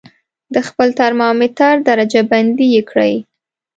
د 0.53 0.55
خپل 0.67 0.87
ترمامتر 0.99 1.73
درجه 1.89 2.21
بندي 2.31 2.67
یې 2.75 2.81
کړئ. 2.89 3.13